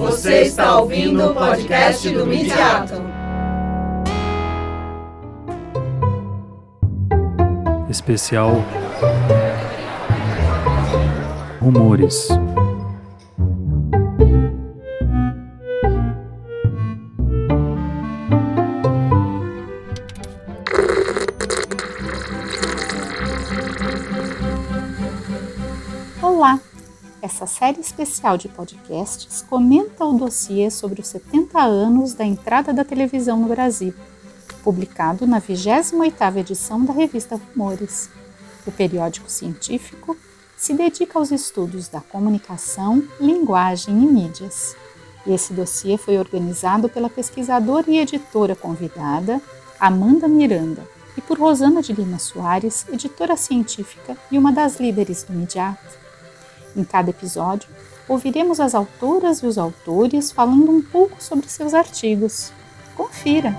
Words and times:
Você 0.00 0.40
está 0.40 0.80
ouvindo 0.80 1.30
o 1.30 1.34
podcast 1.34 2.08
do 2.08 2.26
Midiato. 2.26 2.94
Especial 7.90 8.64
Rumores. 11.60 12.28
Essa 27.22 27.46
série 27.46 27.80
especial 27.80 28.38
de 28.38 28.48
podcasts 28.48 29.42
comenta 29.42 30.06
o 30.06 30.16
dossiê 30.16 30.70
sobre 30.70 31.02
os 31.02 31.08
70 31.08 31.60
anos 31.60 32.14
da 32.14 32.24
entrada 32.24 32.72
da 32.72 32.82
televisão 32.82 33.38
no 33.38 33.48
Brasil, 33.48 33.92
publicado 34.64 35.26
na 35.26 35.38
28ª 35.38 36.38
edição 36.38 36.82
da 36.82 36.94
revista 36.94 37.36
Rumores. 37.36 38.08
O 38.66 38.72
periódico 38.72 39.30
científico 39.30 40.16
se 40.56 40.72
dedica 40.72 41.18
aos 41.18 41.30
estudos 41.30 41.88
da 41.88 42.00
comunicação, 42.00 43.02
linguagem 43.20 44.02
e 44.02 44.06
mídias. 44.06 44.74
Esse 45.26 45.52
dossiê 45.52 45.98
foi 45.98 46.16
organizado 46.16 46.88
pela 46.88 47.10
pesquisadora 47.10 47.90
e 47.90 47.98
editora 47.98 48.56
convidada 48.56 49.42
Amanda 49.78 50.26
Miranda 50.26 50.88
e 51.18 51.20
por 51.20 51.38
Rosana 51.38 51.82
de 51.82 51.92
Lima 51.92 52.18
Soares, 52.18 52.86
editora 52.90 53.36
científica 53.36 54.16
e 54.30 54.38
uma 54.38 54.52
das 54.52 54.80
líderes 54.80 55.22
do 55.22 55.34
Midiato. 55.34 55.99
Em 56.76 56.84
cada 56.84 57.10
episódio, 57.10 57.68
ouviremos 58.08 58.60
as 58.60 58.74
autoras 58.74 59.38
e 59.38 59.46
os 59.46 59.58
autores 59.58 60.30
falando 60.30 60.70
um 60.70 60.82
pouco 60.82 61.22
sobre 61.22 61.48
seus 61.48 61.74
artigos. 61.74 62.52
Confira! 62.96 63.56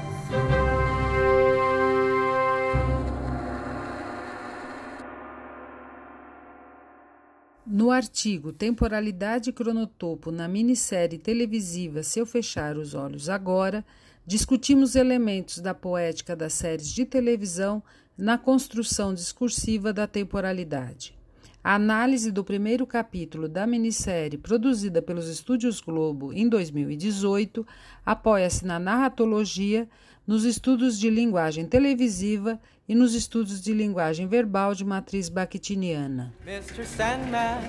No 7.65 7.89
artigo 7.89 8.51
Temporalidade 8.51 9.49
e 9.49 9.53
Cronotopo 9.53 10.29
na 10.31 10.47
minissérie 10.47 11.17
televisiva 11.17 12.03
Se 12.03 12.19
Eu 12.19 12.25
Fechar 12.25 12.75
os 12.77 12.93
Olhos 12.93 13.29
Agora, 13.29 13.85
discutimos 14.25 14.95
elementos 14.95 15.59
da 15.59 15.73
poética 15.73 16.35
das 16.35 16.53
séries 16.53 16.89
de 16.89 17.05
televisão 17.05 17.81
na 18.17 18.37
construção 18.37 19.13
discursiva 19.13 19.93
da 19.93 20.05
temporalidade. 20.05 21.20
A 21.63 21.75
análise 21.75 22.31
do 22.31 22.43
primeiro 22.43 22.87
capítulo 22.87 23.47
da 23.47 23.67
minissérie, 23.67 24.37
produzida 24.37 25.01
pelos 25.01 25.27
Estúdios 25.27 25.79
Globo 25.79 26.33
em 26.33 26.49
2018, 26.49 27.65
apoia-se 28.03 28.65
na 28.65 28.79
narratologia, 28.79 29.87
nos 30.25 30.43
estudos 30.43 30.99
de 30.99 31.09
linguagem 31.09 31.65
televisiva 31.65 32.59
e 32.87 32.95
nos 32.95 33.13
estudos 33.13 33.61
de 33.61 33.73
linguagem 33.73 34.27
verbal 34.27 34.73
de 34.73 34.83
matriz 34.83 35.29
bakhtiniana. 35.29 36.33
Mr. 36.45 36.85
Sandman, 36.85 37.59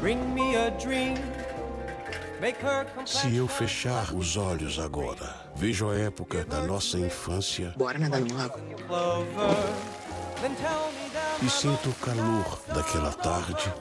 bring 0.00 0.18
me 0.34 0.56
a 0.56 0.70
dream. 0.70 1.14
Se 3.04 3.36
eu 3.36 3.46
fechar 3.46 4.14
os 4.14 4.34
olhos 4.38 4.78
agora, 4.78 5.34
vejo 5.54 5.90
a 5.90 5.94
época 5.94 6.42
da 6.42 6.62
nossa 6.62 6.98
infância. 6.98 7.74
Bora 7.76 7.98
nadar 7.98 8.20
no 8.22 8.34
lago. 8.34 8.58
E 11.42 11.48
sinto 11.48 11.88
o 11.88 11.94
calor 11.94 12.60
daquela 12.68 13.12
tarde 13.12 13.72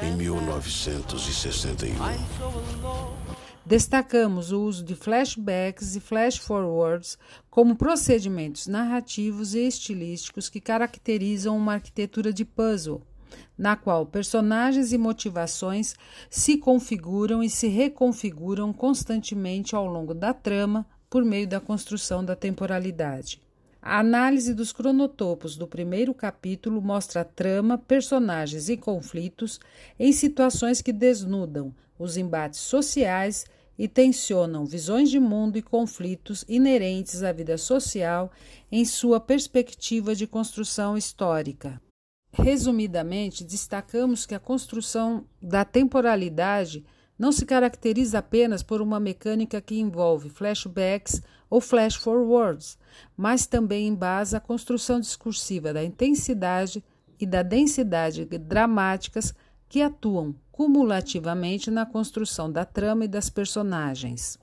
em 0.00 0.16
1961. 0.16 1.92
Destacamos 3.66 4.50
o 4.50 4.62
uso 4.62 4.82
de 4.82 4.94
flashbacks 4.94 5.94
e 5.94 6.00
flash 6.00 6.38
forwards 6.38 7.18
como 7.50 7.76
procedimentos 7.76 8.66
narrativos 8.66 9.54
e 9.54 9.58
estilísticos 9.58 10.48
que 10.48 10.58
caracterizam 10.58 11.54
uma 11.54 11.74
arquitetura 11.74 12.32
de 12.32 12.46
puzzle, 12.46 13.02
na 13.58 13.76
qual 13.76 14.06
personagens 14.06 14.90
e 14.90 14.96
motivações 14.96 15.94
se 16.30 16.56
configuram 16.56 17.42
e 17.42 17.50
se 17.50 17.68
reconfiguram 17.68 18.72
constantemente 18.72 19.76
ao 19.76 19.86
longo 19.86 20.14
da 20.14 20.32
trama 20.32 20.86
por 21.10 21.22
meio 21.22 21.46
da 21.46 21.60
construção 21.60 22.24
da 22.24 22.34
temporalidade. 22.34 23.38
A 23.84 23.98
análise 23.98 24.54
dos 24.54 24.72
cronotopos 24.72 25.56
do 25.56 25.66
primeiro 25.66 26.14
capítulo 26.14 26.80
mostra 26.80 27.22
a 27.22 27.24
trama, 27.24 27.76
personagens 27.76 28.68
e 28.68 28.76
conflitos 28.76 29.58
em 29.98 30.12
situações 30.12 30.80
que 30.80 30.92
desnudam 30.92 31.74
os 31.98 32.16
embates 32.16 32.60
sociais 32.60 33.44
e 33.76 33.88
tensionam 33.88 34.64
visões 34.64 35.10
de 35.10 35.18
mundo 35.18 35.58
e 35.58 35.62
conflitos 35.62 36.44
inerentes 36.48 37.24
à 37.24 37.32
vida 37.32 37.58
social 37.58 38.30
em 38.70 38.84
sua 38.84 39.18
perspectiva 39.18 40.14
de 40.14 40.28
construção 40.28 40.96
histórica. 40.96 41.82
Resumidamente, 42.32 43.42
destacamos 43.42 44.24
que 44.24 44.34
a 44.34 44.38
construção 44.38 45.26
da 45.42 45.64
temporalidade 45.64 46.84
não 47.18 47.30
se 47.30 47.44
caracteriza 47.46 48.18
apenas 48.18 48.62
por 48.62 48.80
uma 48.80 48.98
mecânica 48.98 49.60
que 49.60 49.78
envolve 49.78 50.30
flashbacks 50.30 51.22
ou 51.48 51.60
flash 51.60 51.96
forwards, 51.96 52.78
mas 53.16 53.46
também 53.46 53.86
embasa 53.86 54.38
a 54.38 54.40
construção 54.40 54.98
discursiva 54.98 55.72
da 55.72 55.84
intensidade 55.84 56.82
e 57.20 57.26
da 57.26 57.42
densidade 57.42 58.24
dramáticas 58.24 59.34
que 59.68 59.80
atuam 59.80 60.34
cumulativamente 60.50 61.70
na 61.70 61.86
construção 61.86 62.50
da 62.50 62.64
trama 62.64 63.04
e 63.04 63.08
das 63.08 63.30
personagens. 63.30 64.38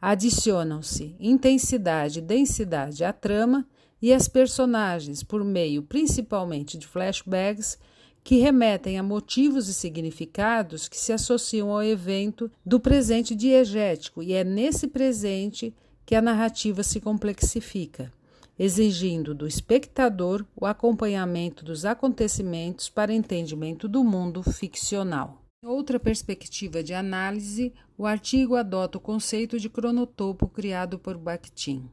Adicionam-se 0.00 1.16
intensidade 1.18 2.18
e 2.18 2.22
densidade 2.22 3.04
à 3.04 3.12
trama 3.12 3.66
e 4.00 4.12
às 4.12 4.26
personagens 4.28 5.22
por 5.22 5.44
meio 5.44 5.82
principalmente 5.82 6.76
de 6.76 6.86
flashbacks 6.86 7.78
que 8.24 8.38
remetem 8.38 8.98
a 8.98 9.02
motivos 9.02 9.68
e 9.68 9.74
significados 9.74 10.88
que 10.88 10.96
se 10.96 11.12
associam 11.12 11.70
ao 11.70 11.82
evento 11.82 12.50
do 12.64 12.78
presente 12.78 13.34
diegético, 13.34 14.22
e 14.22 14.32
é 14.32 14.44
nesse 14.44 14.86
presente 14.86 15.74
que 16.06 16.14
a 16.14 16.22
narrativa 16.22 16.82
se 16.82 17.00
complexifica, 17.00 18.12
exigindo 18.58 19.34
do 19.34 19.46
espectador 19.46 20.44
o 20.54 20.66
acompanhamento 20.66 21.64
dos 21.64 21.84
acontecimentos 21.84 22.88
para 22.88 23.12
entendimento 23.12 23.88
do 23.88 24.04
mundo 24.04 24.42
ficcional. 24.42 25.42
Em 25.64 25.68
outra 25.68 25.98
perspectiva 25.98 26.82
de 26.82 26.92
análise, 26.92 27.72
o 27.96 28.04
artigo 28.04 28.56
adota 28.56 28.98
o 28.98 29.00
conceito 29.00 29.58
de 29.58 29.68
cronotopo 29.68 30.48
criado 30.48 30.98
por 30.98 31.16
Bakhtin. 31.16 31.88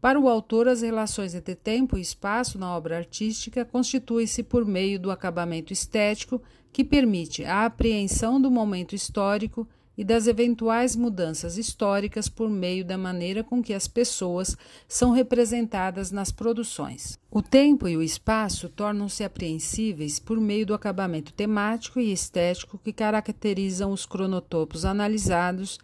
Para 0.00 0.20
o 0.20 0.28
autor, 0.28 0.68
as 0.68 0.82
relações 0.82 1.34
entre 1.34 1.54
tempo 1.54 1.96
e 1.96 2.00
espaço 2.00 2.58
na 2.58 2.76
obra 2.76 2.98
artística 2.98 3.64
constituem-se 3.64 4.42
por 4.42 4.64
meio 4.64 5.00
do 5.00 5.10
acabamento 5.10 5.72
estético 5.72 6.40
que 6.72 6.84
permite 6.84 7.44
a 7.44 7.64
apreensão 7.64 8.40
do 8.40 8.50
momento 8.50 8.94
histórico 8.94 9.66
e 9.96 10.04
das 10.04 10.26
eventuais 10.26 10.94
mudanças 10.94 11.56
históricas 11.56 12.28
por 12.28 12.50
meio 12.50 12.84
da 12.84 12.98
maneira 12.98 13.42
com 13.42 13.62
que 13.62 13.72
as 13.72 13.88
pessoas 13.88 14.56
são 14.86 15.10
representadas 15.10 16.10
nas 16.10 16.30
produções. 16.30 17.18
O 17.30 17.40
tempo 17.40 17.88
e 17.88 17.96
o 17.96 18.02
espaço 18.02 18.68
tornam-se 18.68 19.24
apreensíveis 19.24 20.18
por 20.18 20.38
meio 20.38 20.66
do 20.66 20.74
acabamento 20.74 21.32
temático 21.32 21.98
e 21.98 22.12
estético 22.12 22.78
que 22.78 22.92
caracterizam 22.92 23.90
os 23.92 24.04
cronotopos 24.04 24.84
analisados 24.84 25.78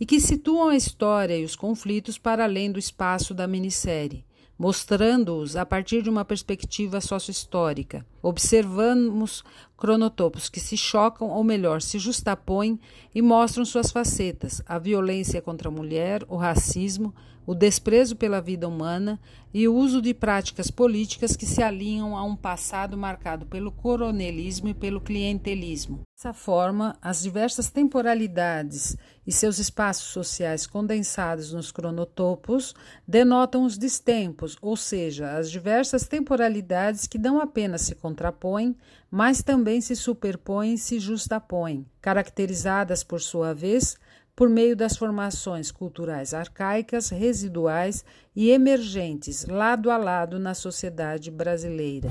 e 0.00 0.06
que 0.06 0.20
situam 0.20 0.68
a 0.68 0.76
história 0.76 1.36
e 1.36 1.44
os 1.44 1.56
conflitos 1.56 2.18
para 2.18 2.44
além 2.44 2.72
do 2.72 2.78
espaço 2.78 3.34
da 3.34 3.46
minissérie 3.46 4.24
mostrando-os 4.58 5.54
a 5.54 5.64
partir 5.64 6.02
de 6.02 6.10
uma 6.10 6.24
perspectiva 6.24 7.00
sociohistórica. 7.00 8.04
Observamos 8.20 9.44
cronotopos 9.78 10.50
que 10.50 10.60
se 10.60 10.76
chocam, 10.76 11.30
ou 11.30 11.42
melhor, 11.44 11.80
se 11.80 11.98
justapõem 11.98 12.78
e 13.14 13.22
mostram 13.22 13.64
suas 13.64 13.90
facetas: 13.90 14.60
a 14.66 14.78
violência 14.78 15.40
contra 15.40 15.68
a 15.68 15.72
mulher, 15.72 16.24
o 16.28 16.36
racismo, 16.36 17.14
o 17.48 17.54
desprezo 17.54 18.14
pela 18.14 18.42
vida 18.42 18.68
humana 18.68 19.18
e 19.54 19.66
o 19.66 19.74
uso 19.74 20.02
de 20.02 20.12
práticas 20.12 20.70
políticas 20.70 21.34
que 21.34 21.46
se 21.46 21.62
alinham 21.62 22.14
a 22.14 22.22
um 22.22 22.36
passado 22.36 22.94
marcado 22.94 23.46
pelo 23.46 23.72
coronelismo 23.72 24.68
e 24.68 24.74
pelo 24.74 25.00
clientelismo. 25.00 26.00
Dessa 26.14 26.34
forma, 26.34 26.94
as 27.00 27.22
diversas 27.22 27.70
temporalidades 27.70 28.98
e 29.26 29.32
seus 29.32 29.58
espaços 29.58 30.08
sociais 30.08 30.66
condensados 30.66 31.52
nos 31.52 31.72
cronotopos 31.72 32.74
denotam 33.06 33.64
os 33.64 33.78
distempos, 33.78 34.58
ou 34.60 34.76
seja, 34.76 35.38
as 35.38 35.50
diversas 35.50 36.06
temporalidades 36.06 37.06
que 37.06 37.18
não 37.18 37.40
apenas 37.40 37.80
se 37.82 37.94
contrapõem, 37.94 38.76
mas 39.10 39.42
também 39.42 39.67
se 39.80 39.94
superpõem 39.94 40.74
e 40.74 40.78
se 40.78 40.98
justapõem, 40.98 41.84
caracterizadas, 42.00 43.04
por 43.04 43.20
sua 43.20 43.52
vez, 43.52 43.96
por 44.34 44.48
meio 44.48 44.74
das 44.74 44.96
formações 44.96 45.70
culturais 45.70 46.32
arcaicas, 46.32 47.10
residuais 47.10 48.04
e 48.34 48.50
emergentes 48.50 49.44
lado 49.46 49.90
a 49.90 49.96
lado 49.96 50.38
na 50.38 50.54
sociedade 50.54 51.30
brasileira. 51.30 52.08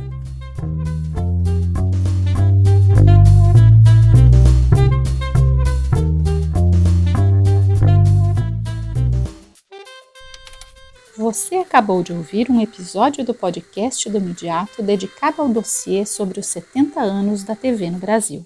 Você 11.29 11.55
acabou 11.55 12.03
de 12.03 12.13
ouvir 12.13 12.49
um 12.49 12.61
episódio 12.61 13.21
do 13.21 13.33
podcast 13.33 14.09
do 14.09 14.21
Midiato 14.21 14.81
dedicado 14.81 15.41
ao 15.41 15.49
dossiê 15.49 16.05
sobre 16.05 16.39
os 16.39 16.47
70 16.47 17.01
anos 17.01 17.43
da 17.43 17.53
TV 17.53 17.91
no 17.91 17.97
Brasil. 17.97 18.45